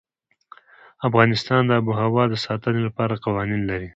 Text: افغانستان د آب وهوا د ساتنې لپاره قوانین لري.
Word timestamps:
افغانستان 1.07 1.61
د 1.65 1.71
آب 1.79 1.85
وهوا 1.87 2.23
د 2.29 2.35
ساتنې 2.45 2.81
لپاره 2.87 3.21
قوانین 3.25 3.61
لري. 3.69 3.89